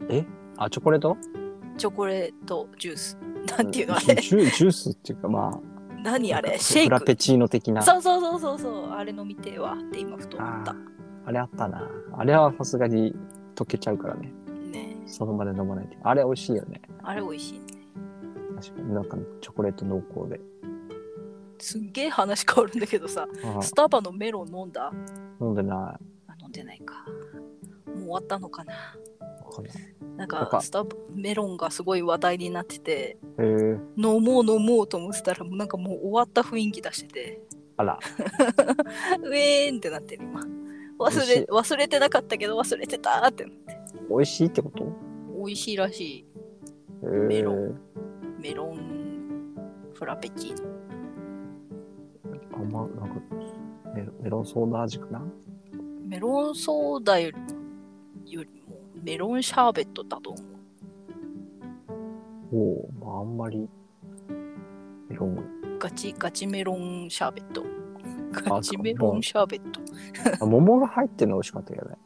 [0.08, 0.24] え？
[0.56, 1.16] あ、チョコレート？
[1.76, 3.18] チョコレートジュース。
[3.56, 5.60] なんていうのあジれュジュースっていうかまあ、
[6.02, 6.58] 何あれ？
[6.58, 7.82] シェイクフラペチーノ的な。
[7.82, 10.76] そうそうそうそうそう、あれ飲みてえわって今ふと思ったあ。
[11.26, 11.90] あれあったな。
[12.16, 13.14] あれはさすがに
[13.54, 14.32] 溶けちゃうからね。
[14.70, 15.96] ねその場で飲まないと。
[16.02, 16.82] あれ美味しいよね。
[17.02, 17.66] あれ美味しいね。
[18.60, 20.40] 確かになんかチョコレート濃厚で。
[21.58, 24.92] すっげえ話変わるんだけどさ、あスタバのメロン飲んだ？
[25.40, 27.04] 飲んでなあ飲んでないか。
[27.94, 28.74] もう終わったのかな。
[30.16, 37.42] なんかかスタバメロンがすごい話題になってて、飲もう飲もうと思ってたら、もうなんかもう終わった雰囲気出してて、
[37.76, 37.98] あら。
[39.22, 40.40] ウェーンってなってる今。
[40.98, 43.46] 忘れ忘れてなかったけど忘れてたーって。
[44.08, 44.86] 美味しいってこと？
[45.36, 46.26] 美味しいらしい。
[47.02, 47.80] メロン
[48.40, 49.54] メロン
[49.92, 50.68] フラペチーノ。
[52.54, 53.20] あんま、なんか
[53.94, 55.22] メロ、メロンソーダ味かな？
[56.06, 57.36] メロンソーダより
[58.32, 60.46] よりもメロンシャーベットだと思う。
[62.54, 63.68] おおまあ、あんまり、
[65.08, 65.44] メロン、
[65.78, 67.62] ガチガチメロンシャーベット。
[68.34, 69.80] あガチメロンシャーベット。
[70.40, 71.96] あ桃が入ってるの美味しかったけどね。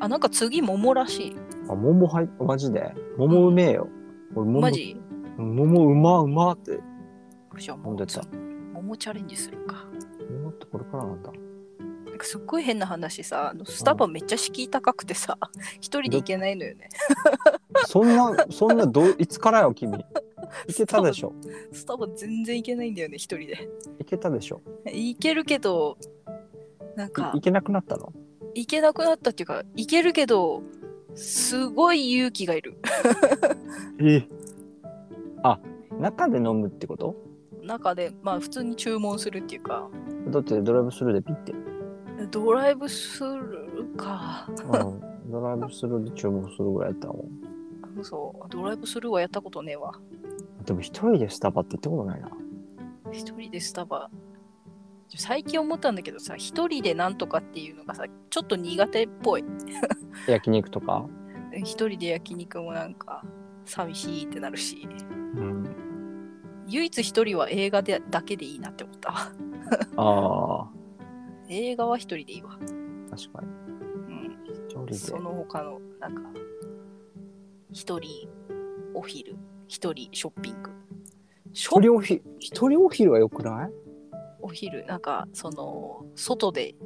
[0.00, 1.36] あ、なんか次桃らしい。
[1.68, 2.94] あ、桃入っマジで？
[3.18, 3.88] 桃うめえよ。
[4.34, 4.96] 俺桃、マジ？
[5.36, 6.80] 桃うまうまって。
[7.58, 8.22] じゃあ飲んでた
[8.72, 9.84] 桃チャレンジするか。
[10.30, 11.30] 桃ってこれからなんだ。
[12.20, 15.38] かすっごい変な話さ、あのスタバめっちゃ敷居高くてさ、
[15.80, 16.88] 一人で行けないのよね。
[17.86, 19.98] そんな、そんなどう、 いつからよ、君？
[20.68, 21.32] いけたでしょ。
[21.72, 23.68] スタバ全然行けないんだよね、一人で。
[23.98, 24.60] いけたでしょ。
[24.86, 25.96] 行けるけど、
[26.96, 28.12] なんいかいけなくなったの？
[28.54, 30.62] 行けなくなったっていうか、行けるけど、
[31.14, 32.78] すごい勇気がいる。
[34.00, 34.26] え
[35.42, 35.58] あ、
[35.98, 37.14] 中で飲むってこと？
[37.62, 39.88] 中で、まあ普通に注文するっていうか、
[40.28, 41.54] だってドライブスルーでピッて。
[42.26, 44.48] ドライブするか。
[44.48, 45.30] うん。
[45.30, 48.04] ドライブスルーで注文するぐらいやったもん。
[48.04, 49.92] そう、ドライブスルーはやったことねえわ。
[50.64, 52.30] でも一人でスタバって行ったことないな。
[53.12, 54.10] 一人でスタバ。
[55.16, 59.44] 最近思ったんだけどさ、一人でなんとかっていうのがさ、ちょっと苦手っぽい。
[60.28, 61.06] 焼肉とか？
[61.52, 63.24] 一人で焼肉もなんか、
[63.64, 64.88] 寂しいってなるし。
[65.34, 65.76] うん。
[66.68, 69.32] 唯一一人は映画でだけでいいなって思ったわ。
[69.96, 70.68] ああ、
[71.52, 72.50] 映画は一人でいいわ。
[73.10, 73.48] 確かに。
[73.48, 74.38] うん。
[74.68, 74.94] 一人で。
[74.94, 76.22] その他の、なんか、
[77.72, 78.28] 一人
[78.94, 79.36] お昼、
[79.66, 80.70] 一人ショッピング。
[81.52, 83.70] ショ一人おひ、一人お昼はよくない？
[84.40, 86.76] お昼、なんか、その、外で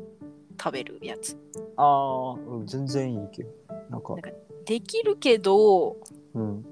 [0.58, 1.38] 食べるやつ。
[1.76, 3.50] ああ、うん全然いいけど。
[3.90, 4.30] なんかなん、か
[4.64, 5.96] できるけど、
[6.32, 6.64] うん。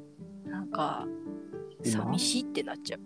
[0.46, 1.21] なんか、今
[1.82, 3.00] 寂しいってなっちゃう。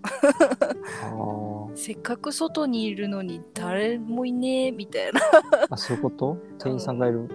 [1.03, 5.21] あせっかく外にいるのに誰もいねえみたいな。
[5.21, 5.75] あ。
[5.75, 6.37] あ、そういうこと？
[6.59, 7.29] 店員さんがいる？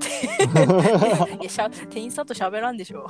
[1.40, 3.06] いやしゃ店員さんと喋らんでしょ。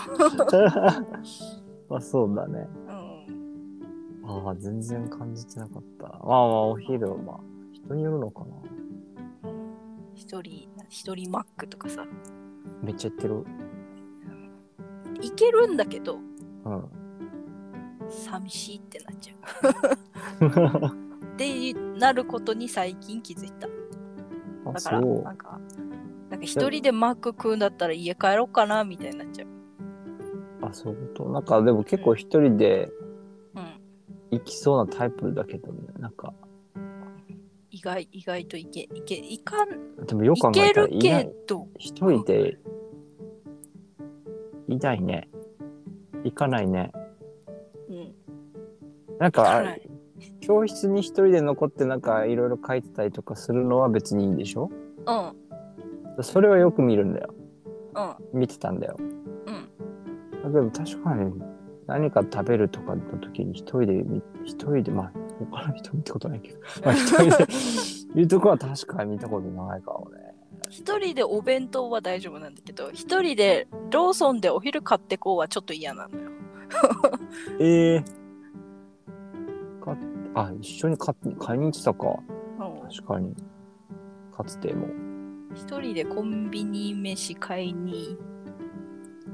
[1.88, 2.68] まあそうだね。
[2.88, 6.06] うん、ああ、全然感じてなかった。
[6.08, 7.40] まあまあ、お昼はまあ、
[7.72, 8.56] 人によるのかな。
[10.14, 12.04] 一人、一人マックとかさ。
[12.82, 13.44] めっちゃ言ってる？
[15.22, 16.18] いけるんだけど、
[16.64, 16.88] うん。
[18.10, 19.34] 寂しいってなっちゃ
[20.40, 20.86] う。
[21.34, 23.68] ってなることに最近気づいた。
[24.66, 25.36] あ、だから、そうなん。
[25.36, 25.60] か、
[26.30, 29.48] なんか一人でマック食うんだったら家帰ろうかなみたいになっちゃう。
[30.62, 31.28] あ、そういうこと？
[31.30, 32.90] なんかでも結構一人で
[33.54, 33.66] うん。
[34.32, 35.78] 行きそうなタイプだけどね。
[35.98, 36.32] なんか、
[37.70, 41.32] 意外、意外といけ、いけ、いかん、でもよく考えたらるいないけ。
[41.46, 42.58] ど、一人で
[44.68, 45.28] いないね。
[46.24, 46.92] 行かないね。
[49.20, 49.24] うん。
[49.24, 49.62] なんか、
[50.40, 54.70] 教室に一人で残ってなんかいろいろ書いてたりとかするのは別にいいんでしょ？
[55.06, 56.24] うん。
[56.24, 57.34] それはよく見るんだよ。
[58.32, 58.40] うん。
[58.40, 58.96] 見てたんだよ。
[58.98, 59.02] う
[60.48, 60.52] ん。
[60.52, 61.32] だけど確かに、
[61.86, 70.34] 何か食べるとかの時に一人で見、一人で、まあ、他の人見たことないけど、 まあ一人でいるとこは確かに見たことないかもね。
[70.68, 76.30] 一人でお弁当は大丈夫なんだけど一人でローソンでお昼買ってこうはちょっと嫌なのよ
[77.58, 78.19] ええか
[80.34, 82.18] あ、一緒に買っ買いに行ってたか。
[82.58, 83.34] うん確かに。
[84.36, 84.86] かつても。
[85.54, 88.16] 一人でコンビニ飯買いに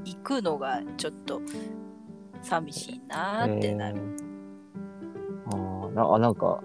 [0.05, 1.41] 行くのがちょっと
[2.41, 4.27] 寂しいなーってなる、えー
[5.51, 6.61] あーなあ、なんか、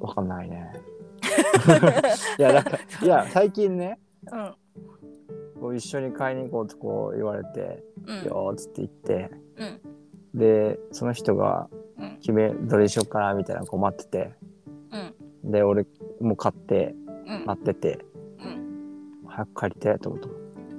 [0.00, 0.72] わかんないね。
[2.38, 3.98] いや、なんか、いや、最近ね、
[4.30, 4.54] うん
[5.60, 9.64] こう一緒に買いに行こうとこう言われて、うんよーっつって言って、う
[10.36, 11.79] んで、その人がうん
[12.20, 14.32] 決め、どれにしようかなみたいなのこう待ってて、
[15.44, 15.50] うん。
[15.50, 15.86] で、俺
[16.20, 16.94] も買って
[17.26, 17.46] うん。
[17.46, 18.04] 待ってて、
[18.38, 19.26] うん。
[19.26, 20.28] 早く帰りたいと思って。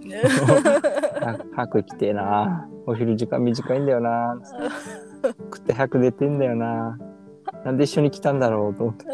[1.55, 2.67] 早く来てえな。
[2.85, 4.39] お昼時間短いんだよな。
[5.23, 6.97] 食って早く寝てんだよな。
[7.63, 9.05] なんで一緒に来たんだろうと思って。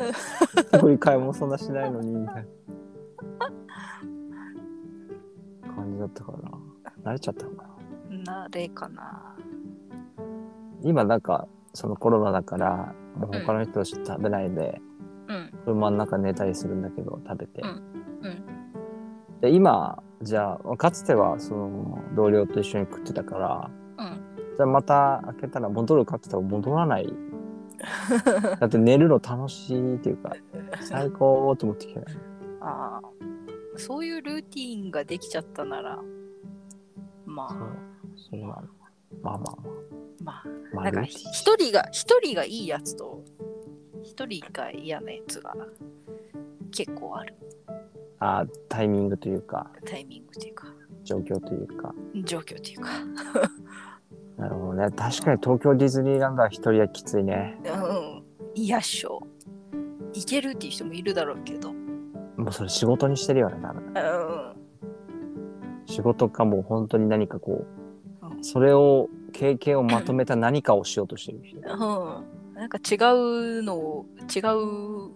[0.71, 2.43] 特に買い物そんなしないのにみたいな。
[5.75, 6.57] 感じだったからな。
[7.03, 7.67] 慣れちゃったのか
[8.09, 8.41] な。
[8.41, 9.35] なれかな。
[10.81, 14.81] 今なんかそのコロナだからもう他の人として食べないで、
[15.27, 15.51] うん。
[15.63, 17.69] 車の中寝たりするんだけど食べて、うん。
[17.69, 19.41] うん。
[19.41, 24.21] で今じゃあかつてはその同僚と一緒に食ってたからうん。
[24.57, 27.13] じゃあまた開けたら戻るかって言ったら戻らない。
[28.59, 30.35] だって寝るの楽しいっていうか、
[30.81, 32.03] 最高と思ってきて。
[32.59, 33.07] ああ
[33.75, 35.99] そういうルーティーンができちゃったなら
[37.27, 37.49] まあ。
[38.15, 38.39] そう。
[38.39, 38.63] なの。
[39.21, 39.77] まあまあまあ。
[40.23, 43.23] まあまあ、なんか一人が一人がいいやつと
[44.03, 45.55] 一人が嫌なやつが
[46.71, 47.35] 結構ある
[48.19, 50.67] あタイミングというか、タイミングというか
[51.03, 51.93] 状況というか。
[52.25, 52.89] 状況というか
[54.37, 54.89] なるほどね。
[54.95, 57.59] 確かに東京ディズニーランドは一人はきついね。
[57.65, 57.67] う
[58.23, 58.23] ん
[58.55, 59.21] 嫌っしょ
[60.13, 63.83] いけるっていう人もいるだろうけどもうそれ仕事にしてるよね、多分。
[63.85, 63.89] う
[64.53, 64.57] ん
[65.85, 67.76] 仕事かもう本当に何かこうんう、
[68.41, 71.59] それを、経験をまとめた何かをしようとしてる人。
[71.61, 75.11] うん、なんか違うのを違う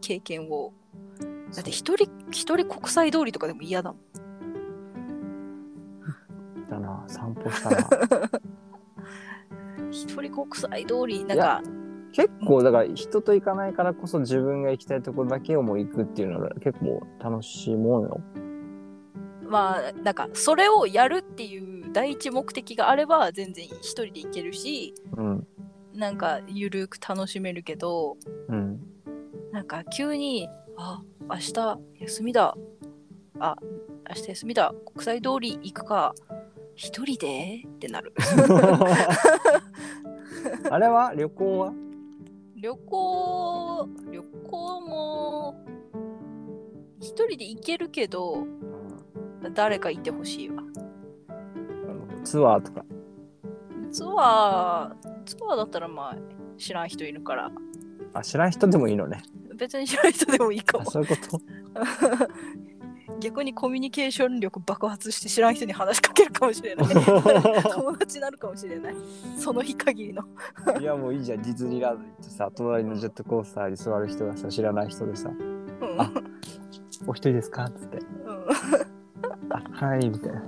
[0.00, 0.72] 経験を
[1.54, 4.00] だって一人一人国際通りとかでも嫌だもん
[6.68, 7.76] だな、散歩したな。
[9.90, 11.62] 一人国際通りなんか
[12.12, 18.20] 結構だから人と行かないからこそ自分が行きたいところだけをもう行くっていうのは結構楽しいもんよ。
[19.50, 21.58] まあなんかそれをやるってい
[21.88, 25.46] う第一目的があれば全然一人で行けるしうん。
[25.92, 28.16] なんかゆるく楽しめるけど
[28.48, 28.80] うん。
[29.52, 32.56] なんか急に「あ明日休みだ
[33.40, 33.56] あ
[34.08, 36.14] 明日休みだ国際通り行くか
[36.76, 38.14] 一人で?」ってなる
[40.70, 41.12] あれは？
[41.16, 41.72] 旅行は？
[42.56, 45.54] 旅行旅行も
[47.00, 48.46] 一人で行けるけど
[49.54, 50.62] 誰かいてほしいわ。
[52.24, 52.84] ツアーとか。
[53.90, 56.16] ツアーツアーだったらまあ
[56.58, 57.50] 知らん人いるから。
[58.12, 59.22] あ、知らん人でもいいのね。
[59.56, 61.40] 別に知らん人でもいいかあ、もそういうこと？
[63.20, 66.86] 逆にコミュニケーション力爆発して知らん人に話しかけるかもしれない。
[66.94, 68.94] 友達になるかもしれない。
[69.36, 70.22] その日限りの。
[70.80, 71.42] いやもういいじゃん。
[71.42, 76.00] ディズニーランド行ってさ、隣のジェットコースターに座る人がさ、知らない人でさ、うん。
[76.00, 76.10] あ
[77.06, 77.64] お一人ですか？
[77.66, 77.98] っつって。
[77.98, 78.99] うん
[79.50, 80.42] あ、はい、みたいな。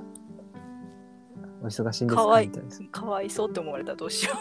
[1.62, 2.26] お忙しいんですか？
[2.26, 2.86] わいかみたいな。
[2.86, 4.34] いかわいそうって思われたらどうしよ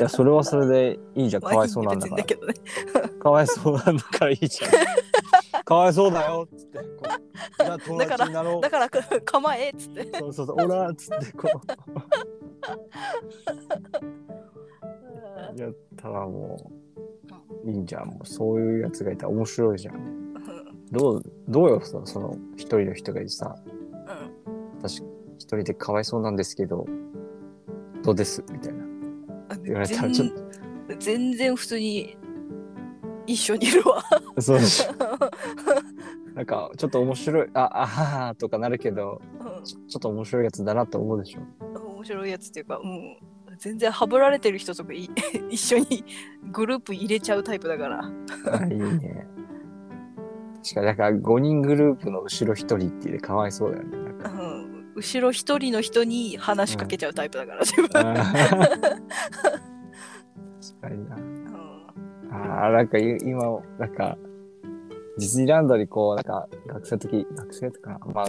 [0.00, 1.44] や、それはそれでいいじゃん。
[1.44, 1.46] う。
[1.48, 3.20] かわいそうなんだからまあいいね。
[3.20, 4.70] かわいそうなんだからいいじゃん。
[5.64, 6.78] かわいそうだよっつって。
[6.78, 8.70] こうじゃあ友達になろうだ。
[8.70, 10.18] からか構えっつって。
[10.18, 11.48] そうそうそう、オラーっつってこ
[15.56, 15.60] う。
[15.60, 16.72] やったらも
[17.64, 18.08] う、いいんじゃん。
[18.08, 19.94] もうそういうやつがいたら面白いじゃん。
[19.94, 20.24] うん
[20.90, 25.02] どう、どうよ、そのその一人の人がいてさ、うん私
[25.38, 26.86] 一人でかわいそうなんですけど、
[28.02, 28.44] どうです？
[28.50, 28.84] みたいな。
[29.62, 30.28] 言われたらちょっ
[30.88, 32.16] 全全然普通に
[33.26, 34.02] 一緒にいるわ。
[34.40, 34.58] そう。
[36.34, 41.40] なんか、ちょっと面白い、あ、あははとかなるけど、うんちょちょっと面白いやつだなと思うでしょ。
[41.94, 43.16] 面白いやつっていうか、うん、
[43.58, 45.08] 全然ハブられてる人とかい
[45.48, 46.04] 一緒に
[46.52, 48.10] グループ入れちゃうタイプだから。
[48.52, 49.23] あいいね。
[50.64, 53.98] 確かに、なんか5人グループの後ろ1人っていうかわいそうだよね。
[53.98, 57.88] なんうかん、後ろ一人の人に話しかけちゃうタイプだから、自分。
[57.88, 58.04] 確
[60.80, 61.16] かにな。
[61.16, 61.34] うん
[62.32, 63.42] ああ、なんかい今、
[63.78, 64.18] なんか、
[65.18, 68.26] ディズニーランドにこう、なんか学生の時、学生とか、まあ、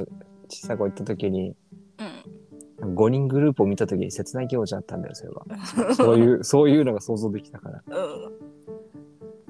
[0.48, 1.56] 小さい子行った時に、
[2.00, 5.46] うん5人グループを見たときに切ない気持ちだったんだよ、それは。
[5.96, 7.82] そういう、そういうのが想像できたから。
[7.88, 8.55] うん。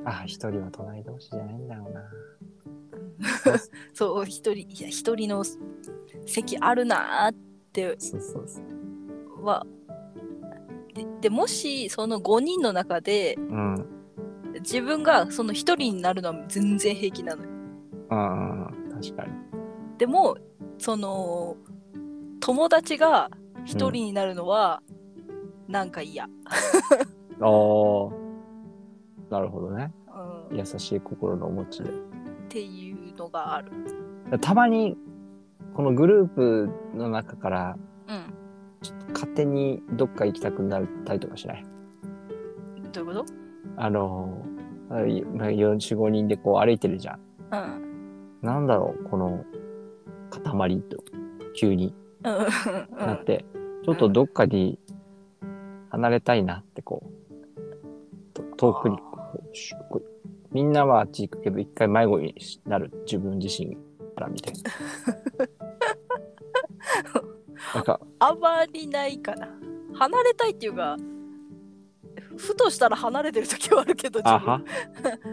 [0.05, 2.01] ああ、一人は隣同士じゃないんだろうな。
[3.93, 5.43] そう、一人、いや、一人の
[6.25, 7.35] 席あるなーっ
[7.73, 9.43] てそうそうそう。
[9.43, 9.65] は。
[10.93, 13.85] ででもし、その5人の中で、うん。
[14.61, 17.49] 自分がその一人になるのは全然平気なのよ。
[18.09, 19.33] ああ、確かに。
[19.97, 20.37] でも、
[20.77, 21.57] その、
[22.39, 23.29] 友達が
[23.65, 24.81] 一人になるのは、
[25.67, 26.25] なんか嫌。
[26.25, 26.27] あ
[27.41, 28.24] あ、
[29.35, 29.91] なるほどね。
[30.49, 31.89] うん、っ優しい心のお持ちで。
[32.47, 33.71] ていうのがある。
[34.39, 34.97] たまに、
[35.73, 37.77] このグループの中から、
[38.07, 39.13] うん。
[39.13, 41.65] 勝手にどっか行きたくなったりとかしない？
[42.93, 43.13] どういうこ
[43.75, 44.45] あの、
[44.89, 47.19] あいまあ4、4、5人でこう歩いてるじゃん。
[47.19, 47.21] と
[47.51, 48.41] うん。
[48.41, 49.43] なんだろう、この
[50.29, 51.03] 塊と、
[51.55, 52.97] 急にうん。
[52.97, 53.43] なって、
[53.83, 54.79] ちょっとどっかに
[55.89, 57.15] 離れたいなってこう、
[58.33, 58.97] と遠くに
[60.51, 63.75] みんなはあっち行くけど、一回迷子になる自分自身
[64.15, 64.71] からみたいな。
[67.75, 69.49] なんか、あまりないかな。
[69.93, 70.97] 離れたいっていうか、
[72.37, 74.61] ふとしたら離れてる時はあるけど、あは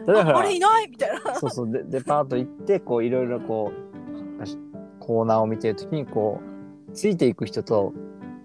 [0.09, 1.34] ああれいないみたいな。
[1.36, 3.82] そうそうデ、デパート行って、こう、いろいろこう、
[5.00, 6.40] コーナーを見てるときに、こ
[6.88, 7.92] う、ついていく人と、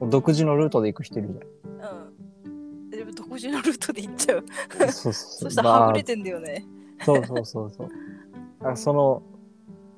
[0.02, 1.36] 独自のルートで行く人いるうん。
[1.36, 2.07] でも
[3.18, 4.46] 独自のルートで行っちゃう。
[4.78, 4.92] じゃん。
[4.92, 6.66] そうそうそしたらはぐれてんだよね。
[7.04, 7.90] そうそうそうそう。
[8.64, 9.24] あその、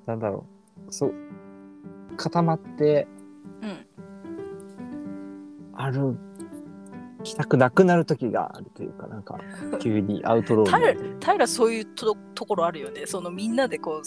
[0.05, 0.45] なんだろ
[0.88, 1.13] う、そう、
[2.17, 3.07] 固まって
[3.61, 3.86] うん。
[5.76, 6.17] 歩
[7.24, 9.39] きたくなくなる時があるというか、なんか、
[9.80, 13.05] 急にアウトロー平そういうとところあるよね。
[13.05, 14.05] そのみんなでこう、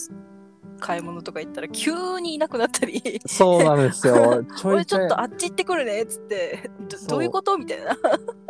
[0.82, 3.00] 買い物とか行ったら急にいなくなったり。
[3.26, 4.42] そうなんですよ。
[4.58, 7.96] ちょ俺いちょいちょっとあっち行ってくるねっつってどそういうことみたいな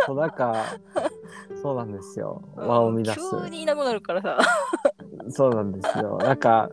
[0.07, 0.55] そう、なんか、
[1.63, 2.43] そうなんですよ。
[2.57, 3.21] 輪を乱す。
[3.43, 4.39] 急にいなくなるからさ
[5.29, 6.17] そうなんですよ。
[6.17, 6.71] なんか、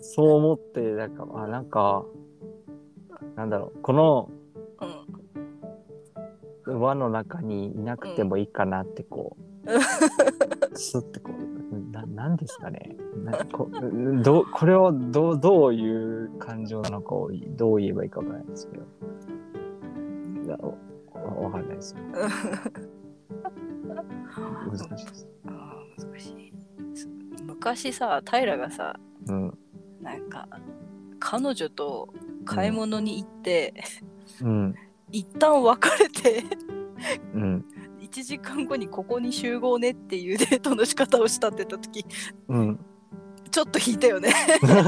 [0.00, 2.04] そう思って、なんか、あ、なんか、
[3.36, 4.28] なんだろう、この
[4.80, 9.36] うん輪の中にいなくてもいいかなって、こ
[9.66, 9.80] うんう、
[10.74, 11.51] スッてこう、
[12.06, 12.96] な、なんですかね。
[13.24, 13.68] なこ
[14.22, 18.84] どうこれをどう、どういう感情なのかをどう言えばいいかわからないですけど。
[20.44, 20.72] いやわ
[21.44, 21.98] わかんないですよ。
[24.70, 25.28] 難しいです。
[25.46, 26.52] あー難しい
[27.44, 28.98] 昔さ平がさ
[29.28, 29.58] うん。
[30.00, 30.48] なんか
[31.20, 32.08] 彼女と
[32.44, 33.74] 買い物に行って、
[34.42, 34.74] うん。
[35.12, 36.44] 一旦別れて
[37.34, 37.64] うん。
[38.12, 42.04] 1時間後にここに集合ねっていう デートの仕方をしたって言った時
[42.48, 42.78] うん。
[43.50, 44.32] ちょっと引いたよね。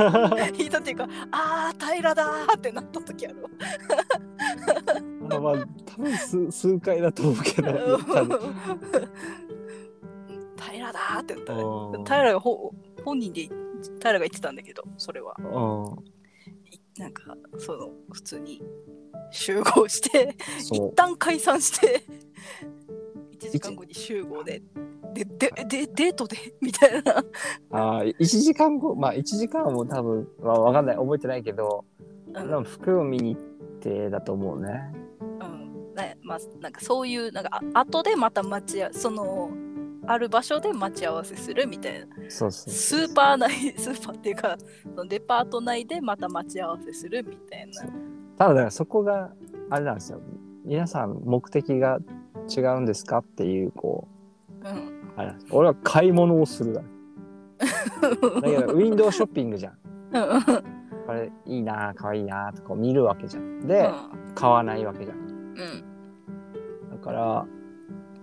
[0.59, 3.51] 引いたっていうかあー平だーってなった時あるわ。
[5.29, 7.69] まあまあ、多分数数回だと思うけど、
[10.59, 11.63] 平だーってなったね。
[11.63, 12.05] うん。
[12.05, 12.73] 平がほ
[13.05, 13.51] 本人で
[14.01, 15.37] 平が言ってたんだけどそれは。
[16.97, 18.63] なんかその普通に
[19.31, 20.81] 集合して一。
[20.95, 22.07] 旦解散して
[22.84, 22.84] 1
[23.59, 24.63] 時間後に集合で。
[25.15, 26.37] でででデートで？
[26.61, 27.25] みたいな。
[27.71, 31.85] ああ、1時間後、まあ1時間も多分、まあ、わかんない、覚えてないけど、
[32.35, 32.65] うん。
[32.65, 33.43] 服を見に行っ
[33.81, 34.93] てだと思うね。
[35.41, 35.95] うん。
[35.95, 39.51] ねまあ、なんかそういうなんかあ後でまた待ち合わその
[40.07, 42.07] ある場所で待ち合わせするみたいな。
[42.29, 47.83] そうそうスーパー内 スーパーっていうかそのデパート内でまた待ち合わせするみたいな。
[48.37, 49.33] ただ、だからそこが、
[49.71, 50.21] あれなんですよ。
[50.65, 52.01] 皆さん目的が
[52.49, 53.19] 違うんですか？
[53.19, 54.09] っていう、こ
[54.63, 54.73] うんう、
[55.17, 56.83] あれなんです俺は買い物をするだ。
[57.61, 59.73] だけど、ウィンドウショッピングじゃん。
[60.13, 60.43] うん
[61.07, 63.61] これいいなぁ、かわいいなぁとか見るわけじゃん。
[63.67, 63.91] で、
[64.35, 65.19] 買わないわけじゃん。
[65.19, 65.85] うん
[66.91, 67.47] だから、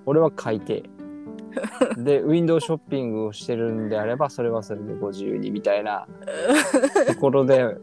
[0.07, 0.83] 俺は買いて
[1.97, 2.01] え。
[2.01, 6.07] で、ウィンドウショッピングをしてるんであれば、それはそれでご自由にみたいな
[7.07, 7.77] ところで、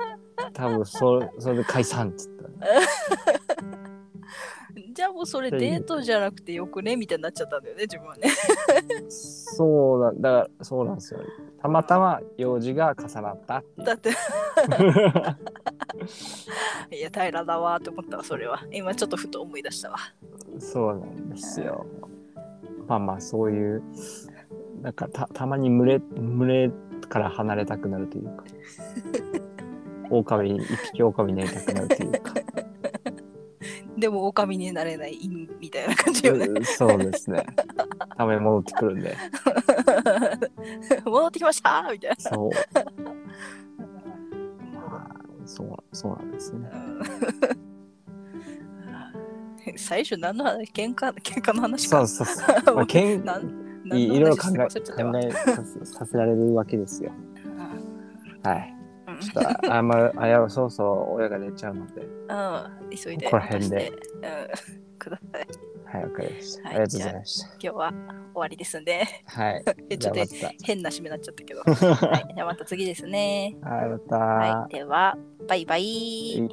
[0.53, 2.57] 多分そそれで解散っつったね。
[4.93, 6.97] じゃあもうそれデートじゃなくてよくね？
[6.97, 8.29] みたいになっちゃったんだよね自分はね。
[9.09, 11.21] そうなんだから、そうなんですよ。
[11.61, 14.11] たまたま用事が重なったっだって。
[16.91, 18.63] いや平だわーって思ったわそれは。
[18.71, 19.97] 今ちょっとふと思い出したわ。
[20.59, 21.85] そうなんですよ。
[22.87, 23.83] まあまあ、そういう、
[24.81, 26.71] なんかたたまに群れ、群れ
[27.09, 28.45] から離れたくなるというか、
[30.11, 32.28] 狼、一匹狼になりたくなるというか。
[33.99, 37.45] でも狼になれない犬みたいな感じよねうんそうですね。
[38.17, 39.17] たまに戻ってくるんで。
[41.05, 42.51] 戻ってきましたーみたいなそう。
[44.75, 46.71] まあ、そう、そうなんですね。
[46.73, 47.69] うん
[49.77, 52.77] 最初何の話喧嘩喧嘩の話かそうそうそう。
[52.77, 54.57] まあ、けん なんいいろいろ考え
[54.97, 57.11] 何の話してたさせられるわけですよ。
[58.43, 58.78] はい。
[59.19, 62.03] うんちょっとあんまあやそろそろ親が寝ちゃうので。
[62.03, 63.99] うん、急いでここら辺でうん、
[64.99, 65.47] ください。
[65.91, 66.69] はい、わかりました。
[66.69, 67.47] はいありがとうございました。
[67.49, 67.97] 今日は終
[68.35, 69.65] わりですんで、はい。
[69.99, 71.61] ちょっとじゃあま変な締めになっちゃったけど。
[71.67, 73.57] はい、じゃあまた次ですね。
[73.63, 73.69] た。
[73.71, 74.17] はい、また。
[74.17, 75.17] はい、では、
[75.49, 75.83] バイバイ。
[75.83, 76.49] いい